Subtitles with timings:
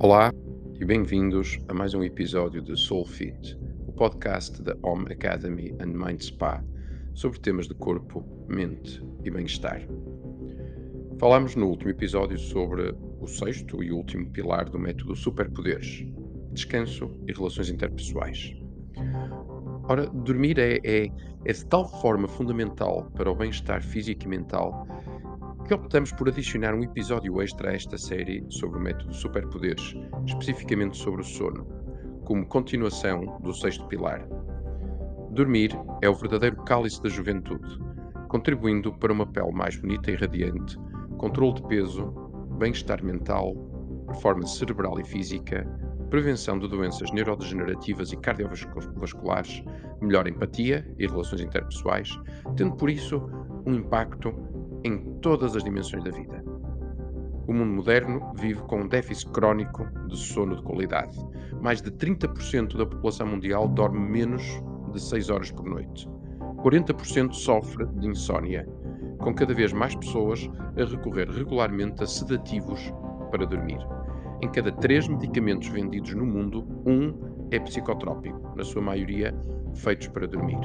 [0.00, 0.32] Olá
[0.78, 6.20] e bem-vindos a mais um episódio de Soulfit, o podcast da Home Academy and Mind
[6.20, 6.62] Spa
[7.14, 9.82] sobre temas de corpo, mente e bem-estar.
[11.18, 16.06] Falámos no último episódio sobre o sexto e último pilar do método Superpoderes:
[16.52, 18.54] descanso e relações interpessoais.
[19.88, 21.08] Ora, dormir é, é,
[21.44, 24.86] é de tal forma fundamental para o bem-estar físico e mental
[25.68, 29.94] que optamos por adicionar um episódio extra a esta série sobre o método Superpoderes,
[30.26, 31.66] especificamente sobre o sono,
[32.24, 34.26] como continuação do sexto pilar.
[35.30, 37.78] Dormir é o verdadeiro cálice da juventude,
[38.28, 40.78] contribuindo para uma pele mais bonita e radiante,
[41.18, 42.06] controle de peso,
[42.58, 43.54] bem-estar mental,
[44.06, 45.66] performance cerebral e física,
[46.08, 49.62] prevenção de doenças neurodegenerativas e cardiovasculares,
[50.00, 52.18] melhor empatia e relações interpessoais,
[52.56, 53.22] tendo por isso
[53.66, 54.32] um impacto
[54.84, 56.42] em todas as dimensões da vida.
[57.46, 61.18] O mundo moderno vive com um déficit crónico de sono de qualidade.
[61.62, 64.42] Mais de 30% da população mundial dorme menos
[64.92, 66.08] de 6 horas por noite.
[66.62, 68.68] 40% sofre de insônia,
[69.18, 72.92] com cada vez mais pessoas a recorrer regularmente a sedativos
[73.30, 73.78] para dormir.
[74.42, 77.14] Em cada três medicamentos vendidos no mundo, um
[77.50, 79.34] é psicotrópico, na sua maioria
[79.74, 80.58] feitos para dormir.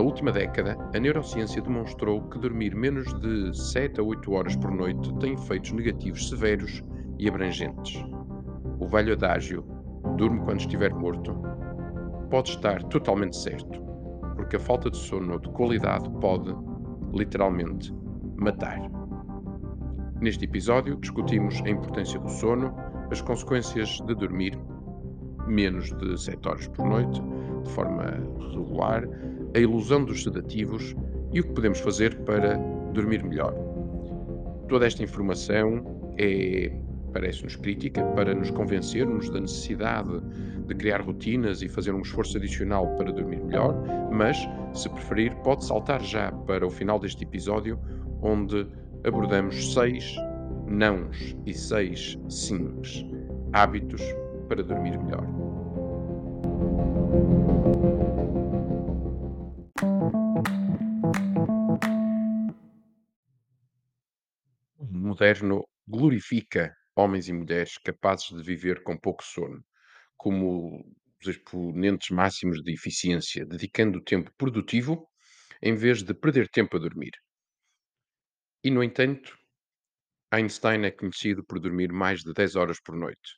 [0.00, 4.70] Na última década, a neurociência demonstrou que dormir menos de 7 a 8 horas por
[4.70, 6.82] noite tem efeitos negativos severos
[7.18, 8.02] e abrangentes.
[8.78, 9.62] O velho adágio,
[10.16, 11.36] durme quando estiver morto,
[12.30, 13.78] pode estar totalmente certo,
[14.36, 16.50] porque a falta de sono de qualidade pode,
[17.12, 17.92] literalmente,
[18.38, 18.80] matar.
[20.18, 22.74] Neste episódio, discutimos a importância do sono,
[23.10, 24.58] as consequências de dormir
[25.46, 27.20] menos de 7 horas por noite,
[27.64, 28.04] de forma
[28.54, 29.06] regular,
[29.54, 30.94] a ilusão dos sedativos
[31.32, 32.56] e o que podemos fazer para
[32.92, 33.54] dormir melhor.
[34.68, 36.72] Toda esta informação é,
[37.12, 40.20] parece-nos crítica para nos convencermos da necessidade
[40.66, 43.74] de criar rotinas e fazer um esforço adicional para dormir melhor,
[44.12, 44.36] mas,
[44.72, 47.78] se preferir, pode saltar já para o final deste episódio,
[48.22, 48.66] onde
[49.04, 50.16] abordamos seis
[50.66, 53.04] nãos e seis sims,
[53.52, 54.02] hábitos
[54.48, 55.26] para dormir melhor.
[65.10, 69.60] Moderno glorifica homens e mulheres capazes de viver com pouco sono,
[70.16, 70.84] como
[71.20, 75.08] os exponentes máximos de eficiência, dedicando o tempo produtivo
[75.60, 77.10] em vez de perder tempo a dormir.
[78.62, 79.36] E, no entanto,
[80.30, 83.34] Einstein é conhecido por dormir mais de 10 horas por noite.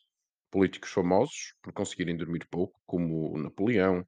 [0.51, 4.07] Políticos famosos, por conseguirem dormir pouco, como Napoleão,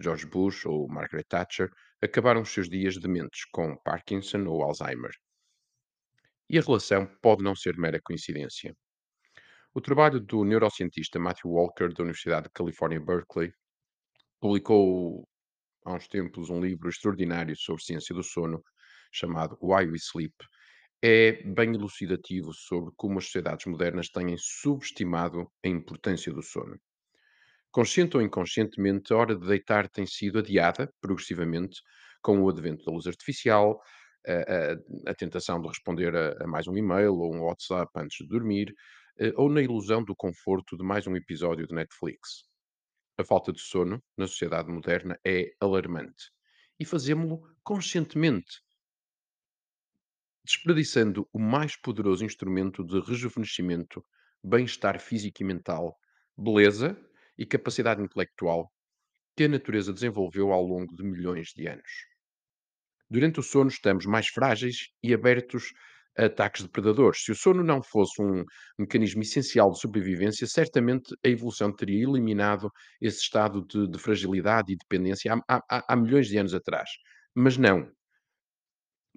[0.00, 1.70] George Bush ou Margaret Thatcher,
[2.02, 5.12] acabaram os seus dias dementes com Parkinson ou Alzheimer.
[6.48, 8.76] E a relação pode não ser mera coincidência.
[9.74, 13.52] O trabalho do neurocientista Matthew Walker, da Universidade de Califórnia, Berkeley,
[14.40, 15.28] publicou
[15.84, 18.62] há uns tempos um livro extraordinário sobre ciência do sono,
[19.12, 20.34] chamado Why We Sleep.
[21.02, 26.78] É bem elucidativo sobre como as sociedades modernas têm subestimado a importância do sono.
[27.70, 31.82] Consciente ou inconscientemente, a hora de deitar tem sido adiada progressivamente
[32.22, 33.78] com o advento da luz artificial,
[34.26, 38.26] a, a, tentação de responder a, a, mais um e-mail ou um WhatsApp antes de
[38.26, 38.74] dormir,
[39.20, 42.44] uh, ou na ilusão do conforto de mais um episódio de Netflix.
[43.18, 46.30] A falta de sono na sociedade moderna é alarmante
[46.78, 48.60] e fazemos-lo conscientemente,
[50.44, 54.04] desperdiçando o mais poderoso instrumento de rejuvenescimento,
[54.42, 55.98] bem-estar físico e mental,
[56.36, 56.96] beleza
[57.38, 58.70] e capacidade intelectual
[59.36, 62.15] que a natureza desenvolveu ao longo de milhões de anos.
[63.08, 65.72] Durante o sono estamos mais frágeis e abertos
[66.18, 67.22] a ataques de predadores.
[67.22, 68.44] Se o sono não fosse um
[68.78, 74.76] mecanismo essencial de sobrevivência, certamente a evolução teria eliminado esse estado de, de fragilidade e
[74.76, 76.90] dependência há, há, há milhões de anos atrás.
[77.34, 77.90] Mas não.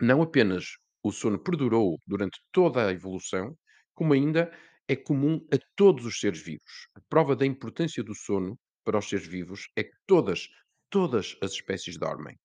[0.01, 0.65] Não apenas
[1.01, 3.55] o sono perdurou durante toda a evolução,
[3.93, 4.51] como ainda
[4.87, 6.87] é comum a todos os seres vivos.
[6.95, 10.47] A prova da importância do sono para os seres vivos é que todas,
[10.89, 12.37] todas as espécies dormem.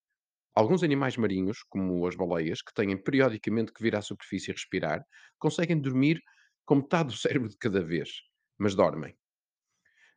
[0.55, 5.05] Alguns animais marinhos, como as baleias, que têm periodicamente que vir à superfície respirar,
[5.39, 6.21] conseguem dormir
[6.65, 8.11] com metade do cérebro de cada vez,
[8.59, 9.15] mas dormem.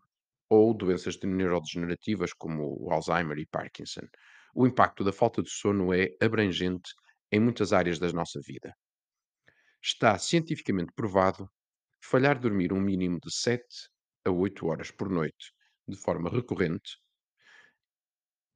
[0.51, 4.07] ou doenças de- neurodegenerativas como o Alzheimer e Parkinson.
[4.55, 6.91] O impacto da falta de sono é abrangente
[7.33, 8.75] em muitas áreas da nossa vida.
[9.83, 11.51] Está cientificamente provado
[12.01, 13.89] que falhar dormir um mínimo de 7
[14.25, 15.53] a 8 horas por noite
[15.89, 16.93] de forma recorrente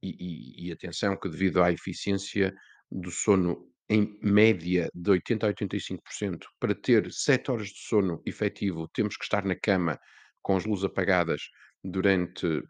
[0.01, 2.53] E e e atenção que devido à eficiência
[2.91, 8.87] do sono em média de 80 a 85%, para ter 7 horas de sono efetivo,
[8.93, 9.99] temos que estar na cama
[10.41, 11.41] com as luzes apagadas
[11.83, 12.61] durante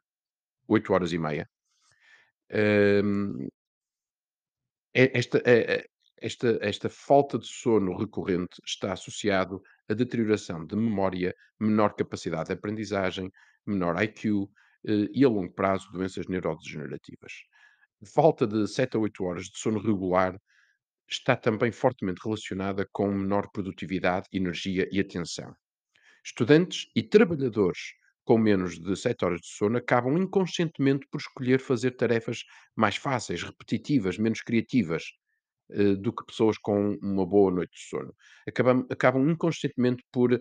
[0.68, 1.50] 8 horas e meia.
[2.52, 3.48] Hum,
[4.96, 5.86] e esta eh eh
[6.22, 12.54] esta esta falta de sono recorrente está associado a deterioração de memória, menor capacidade de
[12.54, 13.30] aprendizagem,
[13.66, 14.50] menor IQ,
[14.88, 17.34] eh, e a longo prazo doenças neurodegenerativas.
[18.16, 20.38] Falta de 7 a 8 horas de sono regular
[21.10, 25.54] está também fortemente relacionada com menor produtividade, energia e atenção.
[26.24, 27.94] Estudantes e trabalhadores
[28.24, 32.40] com menos de 7 horas de sono acabam inconscientemente por escolher fazer tarefas
[32.76, 35.04] mais fáceis, repetitivas, menos criativas,
[35.72, 38.14] eh, do que pessoas com uma boa noite de sono.
[38.48, 40.40] Acabam, acabam inconscientemente por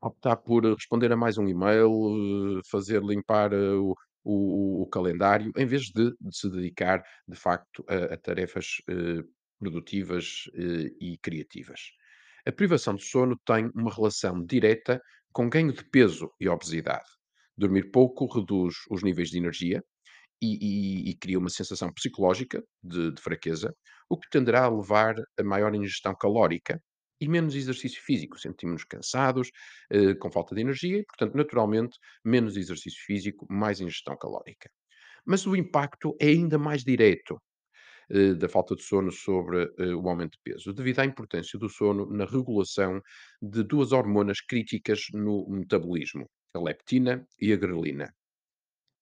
[0.00, 3.94] Optar por responder a mais um e-mail, eh, fazer limpar, eh, o
[4.26, 9.22] o o calendário, em vez de de se dedicar, de facto, a a tarefas, eh,
[9.58, 11.80] produtivas, eh, e criativas.
[12.46, 15.00] A privação de sono tem uma relação direta
[15.34, 17.10] com ganho de peso e obesidade.
[17.58, 19.84] Dormir pouco reduz os níveis de energia,
[20.42, 20.58] e
[21.08, 23.74] e e cria uma sensação psicológica de de fraqueza,
[24.10, 26.80] o que tenderá a levar a maior ingestão calórica
[27.20, 28.38] e menos exercício físico.
[28.38, 29.50] Sentimos-nos cansados,
[29.90, 34.70] eh, com falta de energia e, portanto, naturalmente, menos exercício físico, mais ingestão calórica.
[35.26, 37.40] Mas o impacto é ainda mais direto,
[38.10, 41.68] eh, da falta de sono sobre, eh, o aumento de peso, devido à importância do
[41.68, 43.00] sono na regulação
[43.40, 48.14] de 2 hormonas críticas no metabolismo, a leptina e a grelina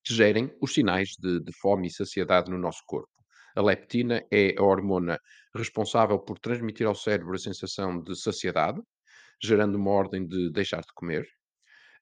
[0.05, 3.09] que gerem os sinais de, de fome e saciedade no nosso corpo.
[3.55, 5.19] A leptina é a hormona
[5.55, 8.81] responsável por transmitir ao cérebro a sensação de saciedade,
[9.41, 11.25] gerando uma ordem de deixar de comer.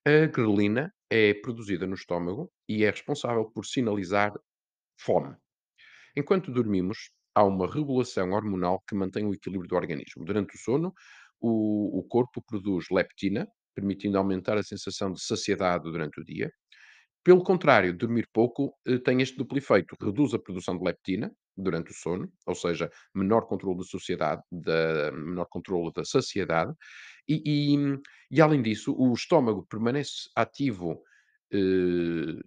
[0.05, 4.33] A grelina é produzida no estômago e é responsável por sinalizar
[4.99, 5.35] fome.
[6.15, 10.25] Enquanto dormimos, há uma regulação hormonal que mantém o equilíbrio do organismo.
[10.25, 10.93] Durante o sono,
[11.39, 16.51] o, o corpo produz leptina, permitindo aumentar a sensação de saciedade durante o dia.
[17.23, 21.91] Pelo contrário, dormir pouco, eh, tem este duplo efeito: reduz a produção de leptina durante
[21.91, 26.73] o sono, ou seja, menor controle da sociedade da menor controle da saciedade,
[27.27, 27.99] e e
[28.31, 31.03] e além disso, o estômago permanece ativo,
[31.53, 32.39] eh,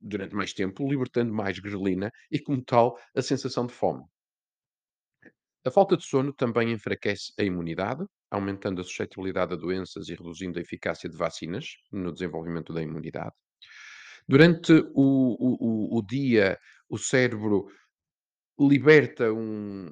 [0.00, 4.04] durante mais tempo, libertando mais grelina e, como tal, a sensação de fome.
[5.64, 10.58] A falta de sono também enfraquece a imunidade, aumentando a suscetibilidade a doenças e reduzindo
[10.58, 13.34] a eficácia de vacinas no desenvolvimento da imunidade.
[14.26, 16.58] Durante o o o dia,
[16.88, 17.66] o cérebro
[18.58, 19.90] liberta um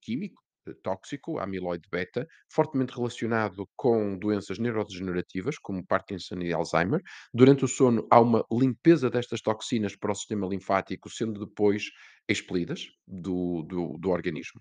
[0.00, 0.42] químico,
[0.82, 7.00] tóxico, a amiloide beta, fortemente relacionado com doenças neurodegenerativas, como Parkinson e Alzheimer.
[7.32, 11.84] Durante o sono, há uma limpeza destas toxinas para o sistema linfático, sendo depois
[12.28, 14.60] expelidas do do do organismo.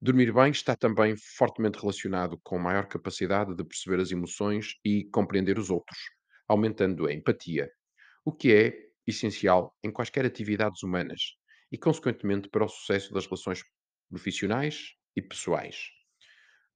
[0.00, 5.58] Dormir bem está também fortemente relacionado com maior capacidade de perceber as emoções e compreender
[5.58, 5.98] os outros,
[6.48, 7.70] aumentando a empatia,
[8.24, 8.74] o que é
[9.06, 11.20] essencial em quaisquer atividades humanas
[11.70, 13.62] e, consequentemente, para o sucesso das relações
[14.10, 15.90] profissionais e pessoais.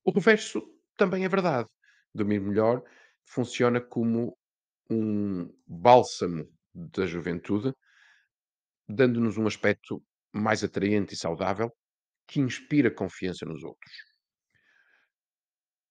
[0.05, 0.63] O reverso
[0.97, 1.69] também é verdade.
[2.15, 2.83] Dormir melhor
[3.25, 4.37] funciona como
[4.91, 7.73] um bálsamo da juventude,
[8.89, 10.03] dando-nos um aspecto
[10.33, 11.73] mais atraente e saudável
[12.27, 13.93] que inspira confiança nos outros.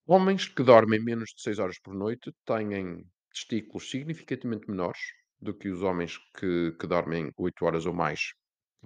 [0.06, 5.00] Homens que dormem menos de 6 horas por noite têm testículos significativamente menores
[5.40, 8.32] do que os homens que, que dormem 8 horas ou mais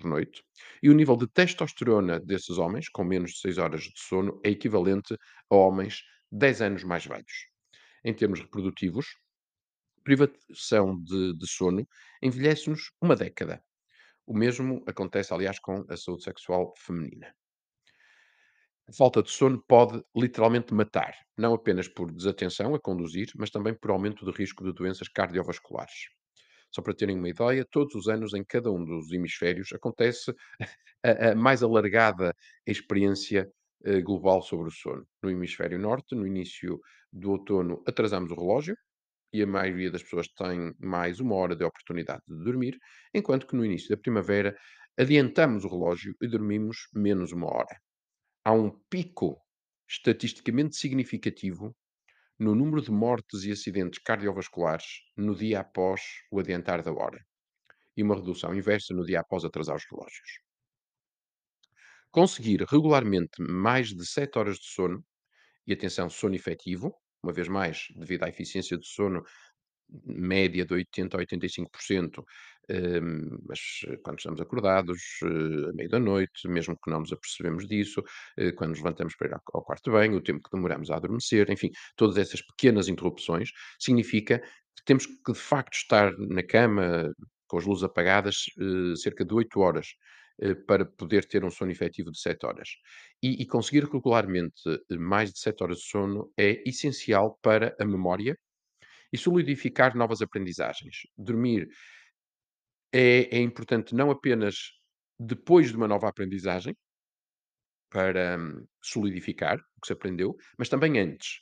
[0.01, 0.43] por noite.
[0.83, 4.51] E o nível de testosterona desses homens, com menos de 6 horas de sono, é
[4.51, 5.15] equivalente
[5.51, 6.03] a homens
[6.33, 7.47] 10 anos mais velhos.
[8.05, 9.07] Em termos reprodutivos,
[10.03, 11.87] privação de, de sono
[12.23, 13.63] envelhece-nos uma década.
[14.27, 17.35] O mesmo acontece, aliás, com a saúde sexual feminina.
[18.89, 23.75] A falta de sono pode literalmente matar, não apenas por desatenção a conduzir, mas também
[23.75, 26.09] por aumento de risco de doenças cardiovasculares.
[26.73, 30.33] Só para terem uma ideia, todos os anos em cada um dos hemisférios acontece
[31.05, 32.35] a, a mais alargada
[32.67, 33.51] experiência
[33.85, 35.07] eh, global sobre o sono.
[35.23, 36.81] No hemisfério norte, no início
[37.13, 38.77] do outono, atrasamos o relógio,
[39.33, 42.79] e a maioria das pessoas tem mais uma hora de oportunidade de dormir,
[43.15, 44.57] enquanto que no início da primavera
[44.99, 47.77] adiantamos o relógio e dormimos menos uma hora.
[48.45, 49.39] Há um pico
[49.89, 51.77] estatisticamente significativo
[52.41, 56.01] no número de mortes e acidentes cardiovasculares no dia após
[56.33, 57.21] o adiantar da hora
[57.97, 60.41] e uma redução inversa no dia após atrasar os relógios.
[62.11, 65.05] Conseguir regularmente mais de 7 horas de sono,
[65.67, 69.23] e atenção, sono efetivo, uma vez mais, devido à eficiência do sono
[70.05, 72.25] média de 80% a 85%,
[72.71, 77.13] hum, mas eh, quando estamos acordados, eh, à meia da noite, mesmo que não nos
[77.13, 78.03] apercebemos disso,
[78.37, 81.51] eh, quando nos levantamos para ir ao quarto banho, o tempo que demoramos a adormecer,
[81.51, 87.13] enfim, todas essas pequenas interrupções, significa que temos que de facto estar na cama
[87.49, 88.45] com as luzes apagadas,
[88.97, 89.89] cerca de 8 horas,
[90.69, 92.69] para poder ter um sono efetivo de 7 horas.
[93.23, 94.63] E e conseguir regularmente
[94.99, 98.39] mais de 7 horas de sono é essencial para a memória
[99.13, 100.99] e solidificar novas aprendizagens.
[101.17, 101.69] Dormir
[102.93, 104.57] é, é importante não apenas
[105.19, 106.75] depois de uma nova aprendizagem,
[107.91, 111.41] para hum, solidificar o que se aprendeu, mas também antes.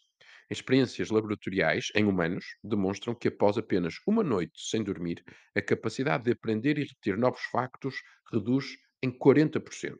[0.50, 5.22] Experiências laboratoriais em humanos demonstram que após apenas uma noite sem dormir,
[5.54, 7.96] a capacidade de aprender e reter novos factos
[8.32, 8.64] reduz
[9.02, 9.98] em 40%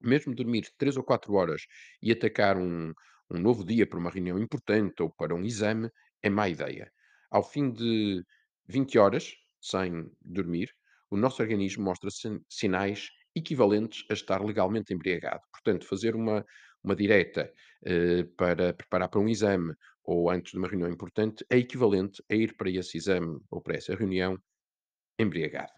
[0.00, 1.62] mesmo dormir 3 ou 4 horas
[2.02, 2.92] e atacar um,
[3.30, 5.90] um novo dia para uma reunião importante ou para um exame
[6.22, 6.90] é má ideia.
[7.30, 8.22] Ao fim de
[8.66, 10.70] 20 horas sem dormir,
[11.10, 15.42] o nosso organismo mostra sin- sinais equivalentes a estar legalmente embriagado.
[15.52, 16.44] Portanto, fazer uma,
[16.82, 17.52] uma direta
[17.84, 19.74] eh, para preparar para um exame
[20.04, 23.76] ou antes de uma reunião importante é equivalente a ir para esse exame ou para
[23.76, 24.36] essa reunião
[25.18, 25.72] embriagado.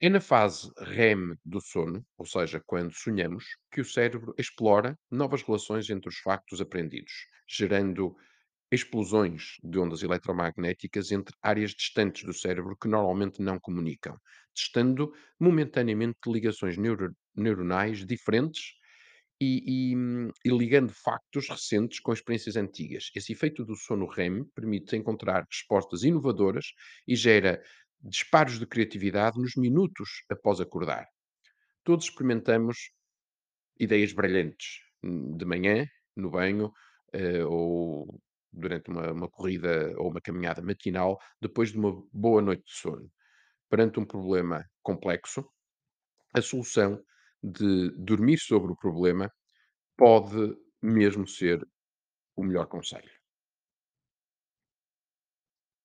[0.00, 5.42] É na fase REM do sono, ou seja, quando sonhamos, que o cérebro explora novas
[5.42, 7.12] relações entre os factos aprendidos,
[7.48, 8.14] gerando
[8.70, 14.16] explosões de ondas eletromagnéticas entre áreas distantes do cérebro que normalmente não comunicam,
[14.54, 18.72] testando momentaneamente ligações neuro- neuronais diferentes
[19.40, 23.10] e, e, hum, e ligando factos recentes com experiências antigas.
[23.14, 26.66] Esse efeito do sono REM permite encontrar respostas inovadoras
[27.06, 27.62] e gera
[28.00, 31.06] disparos de criatividade nos minutos após acordar.
[31.84, 32.76] Todos experimentamos
[33.78, 36.72] ideias brilhantes hum, de manhã, no banho,
[37.12, 38.20] eh, ou
[38.54, 43.10] durante uma, uma corrida ou uma caminhada matinal, depois de uma boa noite de sono.
[43.68, 45.44] Perante um problema complexo,
[46.32, 47.02] a solução
[47.42, 49.30] de dormir sobre o problema
[49.96, 51.66] pode mesmo ser
[52.36, 53.10] o melhor conselho.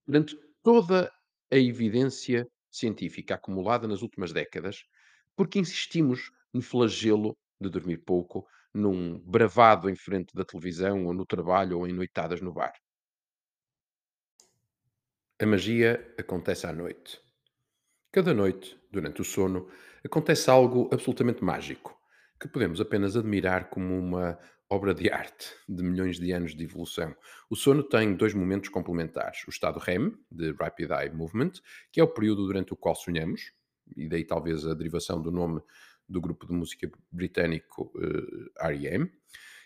[0.06, 1.12] Perante toda
[1.52, 4.84] a evidência científica acumulada nas últimas décadas,
[5.36, 11.26] porque insistimos no flagelo de dormir pouco, num bravado em frente da televisão ou no
[11.26, 12.74] trabalho ou em noitadas no bar.
[15.42, 17.20] A magia acontece à noite.
[18.12, 19.70] Cada noite, durante o sono,
[20.04, 21.98] acontece algo absolutamente mágico,
[22.40, 24.38] que podemos apenas admirar como uma
[24.70, 27.16] obra de arte de milhões de anos de evolução.
[27.50, 31.54] O sono tem dois momentos complementares: o estado REM, de Rapid Eye Movement,
[31.92, 33.54] que é o período durante o qual sonhamos,
[33.96, 35.62] e daí talvez a derivação do nome
[36.10, 39.12] do grupo de música britânico uh, R.E.M.,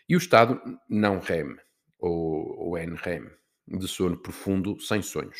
[0.08, 1.56] e o estado não REM,
[1.98, 3.30] ou, ou NREM,
[3.68, 5.40] de sono profundo sem sonhos.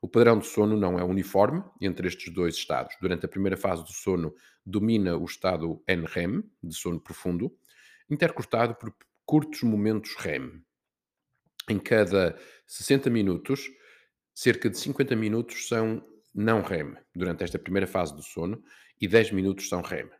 [0.00, 2.94] O padrão de sono não é uniforme entre estes dois estados.
[3.00, 4.34] Durante a primeira fase do sono,
[4.64, 7.56] domina o estado NREM, de sono profundo,
[8.08, 8.94] intercortado por
[9.24, 10.62] curtos momentos REM.
[11.68, 13.70] Em cada 60 minutos,
[14.34, 18.62] cerca de 50 minutos são não REM, durante esta primeira fase do sono,
[19.00, 20.10] e 10 minutos são REM.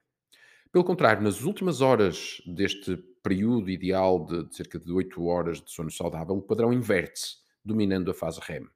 [0.74, 5.88] Pelo contrário, nas últimas horas deste período ideal de, cerca de 8 horas de sono
[5.88, 8.66] saudável, o padrão inverte-se, dominando a fase REM.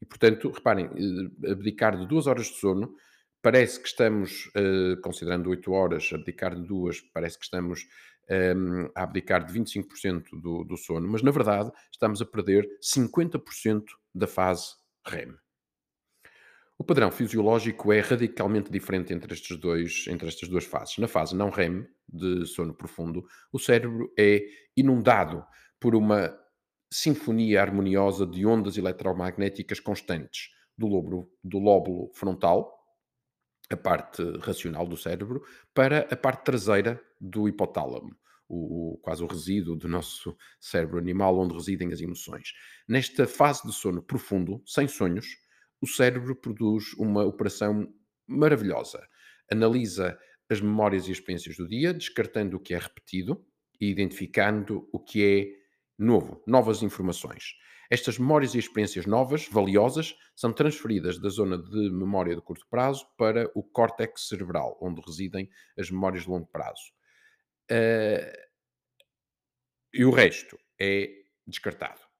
[0.00, 2.94] E, portanto, reparem, eh, abdicar de duas horas de sono,
[3.42, 7.88] parece que estamos, uh, considerando 8 horas, abdicar de duas, parece que estamos
[8.28, 13.82] ehm, a abdicar de 25% do, do sono, mas na verdade estamos a perder 50%
[14.14, 15.41] da fase REM.
[16.78, 20.98] O padrão fisiológico é radicalmente diferente entre, estes dois, entre estas duas fases.
[20.98, 24.42] Na fase não REM, de sono profundo, o cérebro é
[24.76, 25.44] inundado
[25.78, 26.36] por uma
[26.90, 32.78] sinfonia harmoniosa de ondas eletromagnéticas constantes do lóbulo, do lóbulo frontal,
[33.70, 38.14] a parte racional do cérebro, para a parte traseira do hipotálamo,
[38.48, 42.52] o, o, quase o resíduo do nosso cérebro animal, onde residem as emoções.
[42.86, 45.26] Nesta fase de sono profundo, sem sonhos,
[45.82, 47.92] o cérebro produz uma operação
[48.26, 49.04] maravilhosa.
[49.50, 50.16] Analisa
[50.48, 53.44] as memórias e experiências do dia, descartando o que é repetido
[53.80, 55.62] e identificando o que é
[55.98, 57.54] novo, novas informações.
[57.90, 63.06] Estas memórias e experiências novas, valiosas, são transferidas da zona de memória de curto prazo
[63.18, 66.92] para o córtex cerebral, onde residem as memórias de longo prazo.
[67.70, 68.32] Uh,
[69.92, 71.10] e o resto é
[71.46, 72.11] descartado.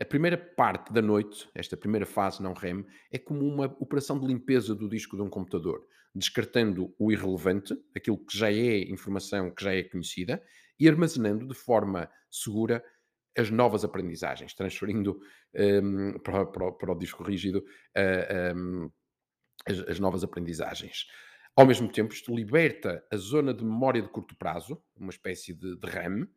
[0.00, 4.26] A primeira parte da noite, esta primeira fase não REM, é como uma operação de
[4.26, 9.62] limpeza do disco de um computador, descartando o irrelevante, aquilo que já é informação que
[9.62, 10.42] já é conhecida,
[10.80, 12.84] e armazenando de forma segura
[13.38, 15.20] as novas aprendizagens, transferindo
[15.54, 18.90] um, para, para, para, o disco rígido uh, um,
[19.66, 21.06] as, as novas aprendizagens.
[21.56, 25.76] Ao mesmo tempo, isto liberta a zona de memória de curto prazo, uma espécie de,
[25.76, 26.28] de RAM,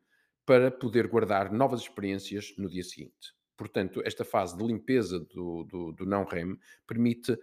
[0.46, 3.37] para poder guardar novas experiências no dia seguinte.
[3.58, 7.36] Portanto, esta fase de limpeza do, do, do não RAM permite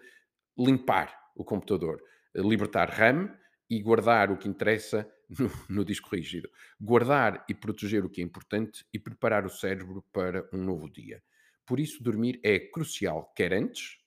[0.57, 2.01] limpar o computador,
[2.33, 3.37] libertar RAM
[3.69, 5.07] e guardar o que interessa
[5.37, 6.49] no, no, disco rígido.
[6.79, 11.21] Guardar e proteger o que é importante e preparar o cérebro para um novo dia.
[11.65, 13.97] Por isso, dormir é crucial, quer antes,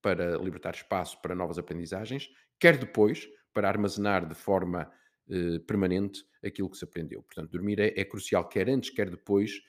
[0.00, 4.90] para libertar espaço para novas aprendizagens, quer depois, para armazenar de forma
[5.28, 7.22] eh, permanente aquilo que se aprendeu.
[7.22, 9.60] Portanto, dormir é, é crucial, quer antes, quer depois,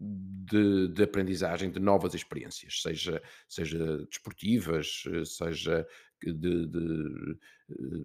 [0.00, 5.86] de, de, aprendizagem, de novas experiências, seja, seja desportivas, seja
[6.22, 7.38] de, de,
[7.70, 8.04] eh,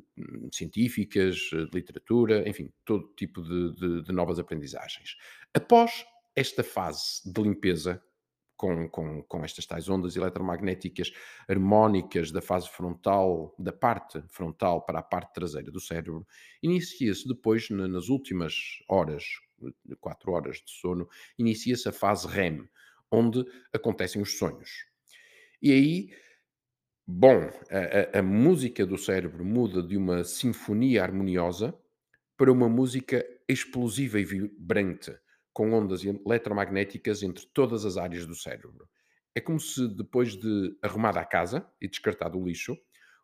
[0.51, 5.15] científicas, de literatura, enfim, todo tipo de, novas aprendizagens.
[5.53, 8.03] Após esta fase de limpeza,
[8.55, 11.11] com, com, com estas tais ondas eletromagnéticas
[11.49, 16.25] harmónicas da fase frontal, da parte frontal para a parte traseira do cérebro,
[16.61, 18.53] inicia-se depois, nas últimas
[18.87, 19.25] horas,
[19.99, 22.67] quatro horas de sono, inicia-se a fase REM,
[23.11, 24.85] onde acontecem os sonhos.
[25.61, 26.09] E aí,
[27.07, 27.49] bom,
[28.13, 31.77] a, a, música do cérebro muda de uma sinfonia harmoniosa
[32.35, 35.15] para uma música explosiva e vibrante,
[35.53, 38.89] com ondas eletromagnéticas entre todas as áreas do cérebro.
[39.35, 42.77] É como se, depois de arrumada a casa e descartado o lixo,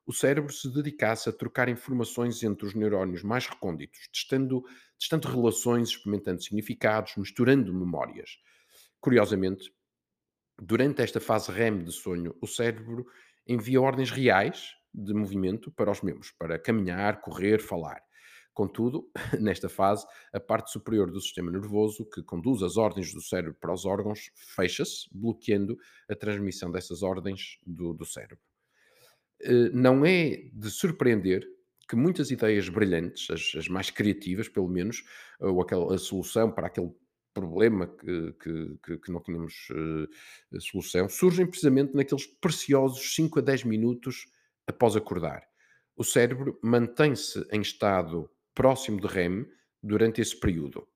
[0.10, 4.64] o cérebro se dedicasse a trocar informações entre os neurónios mais recônditos, testando,
[4.98, 8.40] testando relações, experimentando significados, misturando memórias.
[9.00, 9.72] Curiosamente,
[10.60, 13.06] durante esta fase REM de sonho, o cérebro
[13.46, 18.02] envia ordens reais de movimento para os membros, para caminhar, correr, falar.
[18.52, 23.54] Contudo, nesta fase, a parte superior do sistema nervoso, que conduz as ordens do cérebro
[23.62, 25.78] para os órgãos, fecha-se, bloqueando
[26.10, 28.49] a transmissão dessas ordens do, do cérebro.
[29.42, 31.48] Eh, não é de surpreender
[31.88, 35.04] que muitas ideias brilhantes, as, as mais criativas, pelo menos,
[35.40, 36.92] ou aquela, a solução para aquele
[37.34, 38.34] problema que,
[38.84, 44.28] que, que não tínhamos uh, solução, surgem precisamente naqueles preciosos 5 a 10 minutos
[44.68, 45.48] após acordar.
[45.96, 49.46] O cérebro mantém-se em estado próximo de REM
[49.82, 50.88] durante esse período,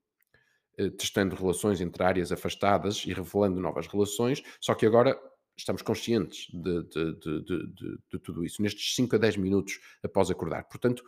[0.77, 5.19] eh, testando relações entre áreas afastadas e revelando novas relações, só que agora
[5.55, 10.63] estamos conscientes de, de, de, de, tudo isso, nestes 5 a 10 minutos após acordar.
[10.63, 11.03] Portanto,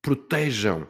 [0.00, 0.88] protejam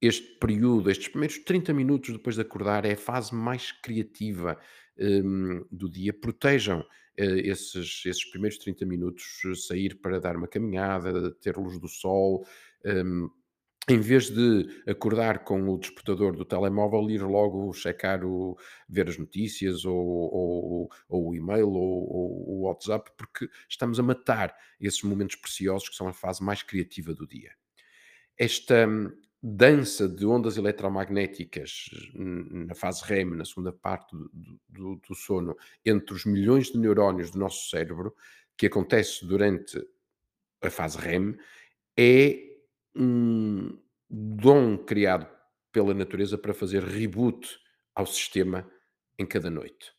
[0.00, 4.58] este período, estes primeiros 30 minutos depois de acordar, é a fase mais criativa
[4.98, 6.12] um, do dia.
[6.12, 6.84] Protejam uh,
[7.22, 12.46] esses, esses primeiros 30 minutos, sair para dar uma caminhada, ter luz do sol.
[12.84, 13.30] Um,
[13.88, 18.56] em vez de acordar com o despertador do telemóvel, ir logo checar o,
[18.88, 24.56] ver as notícias ou, ou, ou o e-mail ou, o WhatsApp, porque estamos a matar
[24.80, 27.52] esses momentos preciosos que são a fase mais criativa do dia.
[28.38, 35.14] Esta hum, dança de ondas eletromagnéticas na fase REM, na segunda parte do, do, do
[35.14, 38.14] sono, entre os milhões de neurónios do nosso cérebro,
[38.56, 39.78] que acontece durante
[40.62, 41.36] a fase REM,
[41.98, 42.53] é
[42.94, 43.78] um
[44.08, 45.28] dom criado
[45.72, 47.58] pela natureza para fazer reboot
[47.94, 48.70] ao sistema
[49.18, 49.92] em cada noite.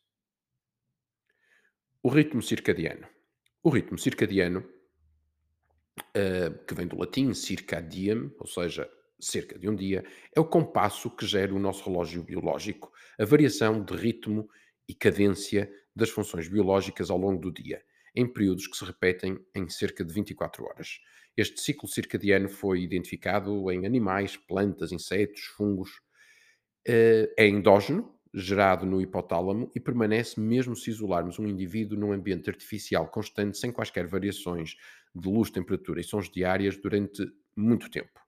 [2.01, 3.07] O ritmo circadiano.
[3.63, 4.59] O ritmo circadiano,
[5.99, 10.05] uh, que vem do latim circadium, ou seja, cerca de um dia,
[10.35, 14.49] é o compasso que gera o nosso relógio biológico, a variação de ritmo
[14.87, 19.67] e cadência das funções biológicas ao longo do dia, em períodos que se repetem em
[19.67, 20.99] cerca de 24 horas.
[21.37, 26.01] Este ciclo circadiano foi identificado em animais, plantas, insetos, fungos.
[26.87, 32.49] Eh, é endógeno, gerado no hipotálamo e permanece mesmo se isolarmos um indivíduo num ambiente
[32.49, 34.75] artificial constante, sem quaisquer variações
[35.13, 38.19] de luz, temperatura e sons diárias durante muito tempo.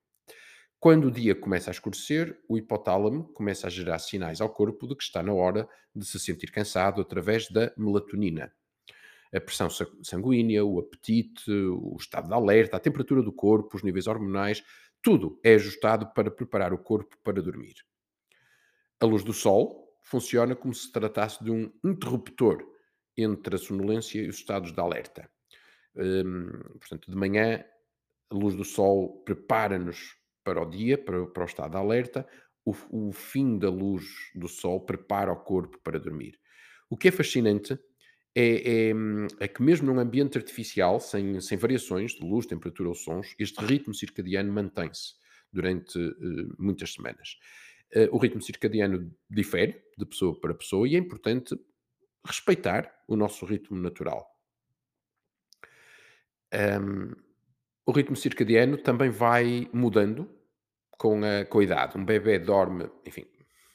[0.79, 4.95] Quando o dia começa a escurecer, o hipotálamo começa a gerar sinais ao corpo de
[4.95, 8.53] que está na hora de se sentir cansado através da melatonina,
[9.33, 9.69] a pressão
[10.03, 14.63] sanguínea, o apetite, o estado de alerta, a temperatura do corpo, os níveis hormonais,
[15.01, 17.75] tudo é ajustado para preparar o corpo para dormir.
[18.99, 22.65] A luz do sol funciona como se tratasse de um interruptor
[23.15, 25.29] entre a sonolência e os estados de alerta.
[25.95, 27.63] Hum, portanto, de manhã,
[28.29, 32.27] a luz do sol prepara-nos para o dia, para, para o estado de alerta.
[32.63, 36.39] O, o fim da luz do sol prepara o corpo para dormir.
[36.89, 37.77] O que é fascinante
[38.39, 38.93] é, é,
[39.39, 43.65] é, que mesmo num ambiente artificial, sem, sem variações de luz, temperatura ou sons, este
[43.65, 45.15] ritmo circadiano mantém-se
[45.52, 47.39] durante uh, muitas semanas.
[47.95, 51.60] Uh, o ritmo circadiano difere de pessoa para pessoa e é importante
[52.23, 54.30] respeitar o nosso ritmo natural.
[56.54, 57.15] Um,
[57.88, 60.30] o ritmo circadiano também vai mudando
[60.91, 61.97] com a, com a idade.
[61.97, 63.26] Um bebê dorme, enfim,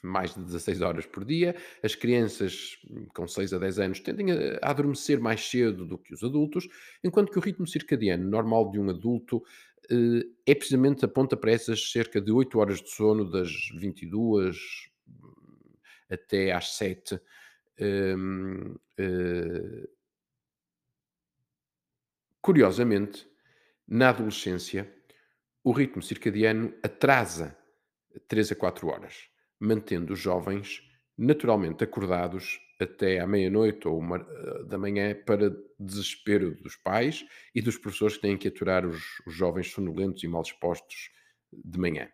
[0.03, 1.55] mais de 16 horas por dia.
[1.81, 2.77] As crianças
[3.15, 6.67] com 6 a 10 anos tendem a adormecer mais cedo do que os adultos,
[7.03, 9.41] enquanto que o ritmo circadiano normal de um adulto
[9.89, 14.57] eh, é precisamente aponta para essas cerca de 8 horas de sono, das 22
[16.09, 17.19] até às 7.
[17.79, 19.89] Um, uh,
[22.39, 23.27] curiosamente,
[23.87, 24.93] na adolescência,
[25.63, 27.57] o ritmo circadiano atrasa
[28.27, 29.29] 3 a 4 horas,
[29.63, 30.81] mantendo os jovens
[31.17, 37.61] naturalmente acordados até à meia-noite ou uma eh, da manhã para desespero dos pais e
[37.61, 41.11] dos professores que têm que aturar os, os jovens sonolentos e mal dispostos
[41.51, 42.09] de manhã.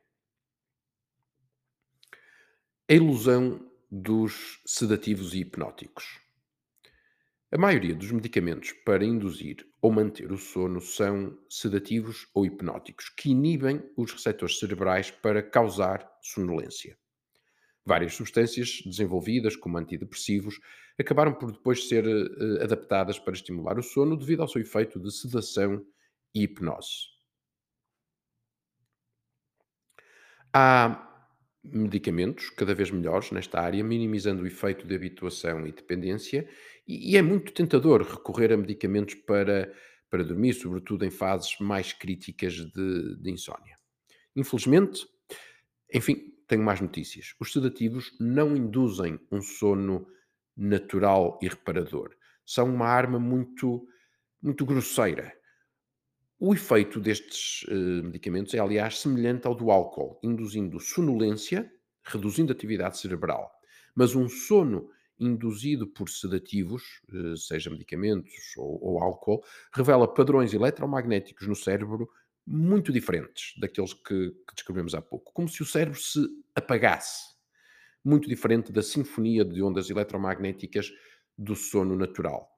[2.88, 6.20] A ilusão dos sedativos e hipnóticos.
[7.52, 13.32] A maioria dos medicamentos para induzir ou manter o sono são sedativos ou hipnóticos, que
[13.32, 16.96] inibem os receptores cerebrais para causar sonolência.
[17.86, 20.60] Várias substâncias desenvolvidas como antidepressivos
[21.00, 25.12] acabaram por depois ser uh, adaptadas para estimular o sono devido ao seu efeito de
[25.12, 25.86] sedação
[26.34, 27.08] e hipnose.
[30.54, 31.06] Há
[31.63, 36.50] medicamentos cada vez melhores nesta área, minimizando o efeito de habituação e dependência,
[36.88, 39.72] e, e é muito tentador recorrer a medicamentos para,
[40.10, 43.78] para dormir, sobretudo em fases mais críticas de, de insónia.
[44.36, 45.06] Infelizmente,
[45.94, 47.34] enfim, tenho mais notícias.
[47.40, 50.06] Os sedativos não induzem um sono
[50.58, 52.14] natural e reparador.
[52.46, 53.88] São uma arma muito,
[54.42, 55.40] muito grosseira
[56.40, 61.70] o efeito destes uh, medicamentos é, aliás, semelhante ao do álcool, induzindo sonolência,
[62.02, 63.52] reduzindo a atividade cerebral.
[63.94, 71.46] Mas um sono induzido por sedativos, uh, seja medicamentos ou, ou álcool, revela padrões eletromagnéticos
[71.46, 72.10] no cérebro
[72.52, 75.32] muito diferentes daqueles que, que descrevemos há pouco.
[75.32, 76.20] Como se o cérebro se
[76.56, 77.36] apagasse.
[78.04, 80.92] Muito diferente da sinfonia de ondas eletromagnéticas
[81.38, 82.50] do sono natural.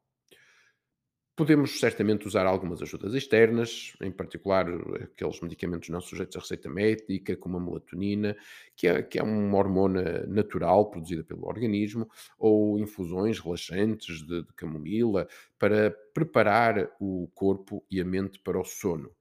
[1.35, 4.67] Podemos certamente usar algumas ajudas externas, em particular
[5.01, 8.37] aqueles medicamentos não sujeitos à receita médica, como a melatonina,
[8.75, 14.53] que é, que é uma hormona natural produzida pelo organismo, ou infusões relaxantes de, de
[14.53, 15.27] camomila,
[15.57, 19.11] para preparar o corpo e a mente para o sono.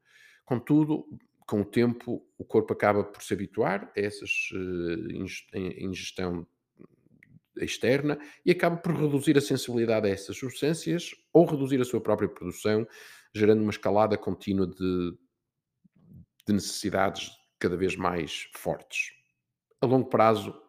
[0.51, 1.07] Contudo,
[1.47, 5.13] com o tempo, o corpo acaba por se habituar a essa uh,
[5.79, 6.45] ingestão
[7.57, 12.29] externa e acaba por reduzir a sensibilidade a essas substâncias ou reduzir a sua própria
[12.29, 12.85] produção,
[13.33, 15.17] gerando uma escalada contínua de,
[16.45, 19.13] de necessidades cada vez mais fortes.
[19.81, 20.61] A longo prazo,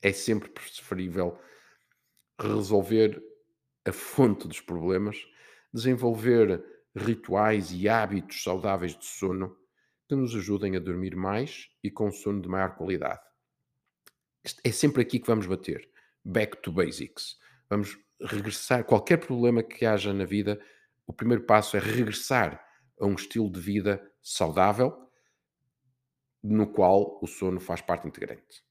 [0.00, 1.38] é sempre preferível
[2.40, 3.22] resolver
[3.84, 5.18] a fonte dos problemas,
[5.70, 9.56] desenvolver rituais e hábitos saudáveis de sono
[10.08, 13.20] que nos ajudem a dormir mais e com sono de maior qualidade.
[14.64, 15.90] É sempre aqui que vamos bater
[16.24, 17.38] back to basics.
[17.68, 18.84] Vamos regressar.
[18.84, 20.60] Qualquer problema que haja na vida,
[21.06, 22.64] o primeiro passo é regressar
[23.00, 25.10] a um estilo de vida saudável,
[26.42, 28.64] no qual o sono faz parte integrante.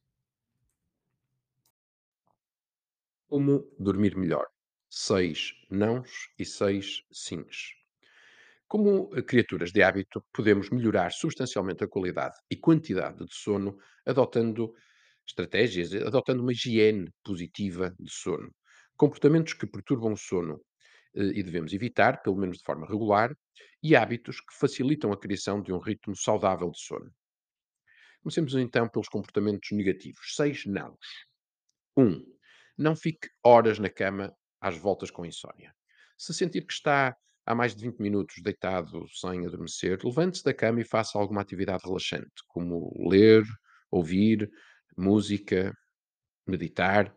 [3.28, 4.48] Como dormir melhor?
[4.90, 7.81] Seis nãos e seis sims.
[8.72, 14.74] Como eh, criaturas de hábito, podemos melhorar substancialmente a qualidade e quantidade de sono adotando
[15.28, 18.50] estratégias, eh, adotando uma higiene positiva de sono.
[18.96, 20.62] Comportamentos que perturbam o sono
[21.14, 23.36] eh, e devemos evitar, pelo menos de forma regular,
[23.84, 27.12] e hábitos que facilitam a criação de um ritmo saudável de sono.
[28.24, 30.34] Comecemos então pelos comportamentos negativos.
[30.34, 31.06] Seis nãos.
[31.98, 32.06] 1.
[32.06, 32.26] Um,
[32.78, 35.76] não fique horas na cama às voltas com insónia.
[36.18, 40.82] Se sentir que está há mais de 20 minutos deitado sem adormecer, levante-se da cama
[40.82, 43.44] e faça alguma atividade relaxante, como ler,
[43.92, 44.50] ouvir,
[44.98, 45.74] música,
[46.48, 47.16] meditar,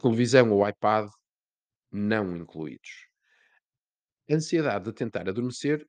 [0.00, 1.08] televisão ou iPad
[1.92, 3.08] não incluídos.
[4.30, 5.86] A ansiedade de tentar adormecer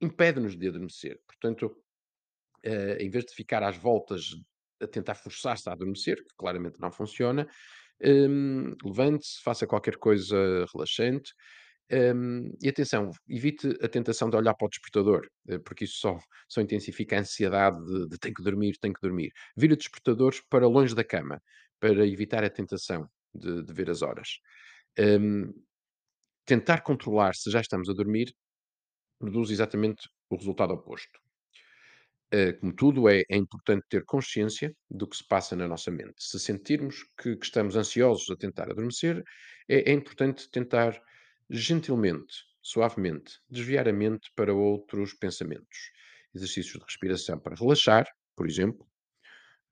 [0.00, 1.20] impede-nos de adormecer.
[1.26, 1.76] Portanto,
[2.62, 4.30] eh, em vez de ficar às voltas
[4.80, 7.48] a tentar forçar-se a adormecer, que claramente não funciona,
[8.04, 11.32] hum, levante-se, faça qualquer coisa relaxante,
[11.92, 16.18] hum, e atenção, evite a tentação de olhar para o despertador, eh, porque isso só,
[16.48, 19.30] só intensifica a ansiedade de, de tenho que dormir, tenho que dormir.
[19.56, 21.40] Vira despertadores para longe da cama,
[21.80, 24.28] para evitar a tentação de, de ver as horas.
[24.98, 25.52] Hum,
[26.46, 28.34] tentar controlar se já estamos a dormir
[29.18, 31.20] produz exatamente o resultado oposto.
[32.30, 36.14] Eh, como tudo, é, é importante ter consciência do que se passa na nossa mente.
[36.18, 39.22] Se sentirmos que, que estamos ansiosos a tentar adormecer,
[39.68, 41.00] é, é importante tentar
[41.50, 45.78] gentilmente, suavemente, desviar a mente para outros pensamentos.
[46.34, 48.06] Exercícios de respiração para relaxar,
[48.36, 48.86] por exemplo,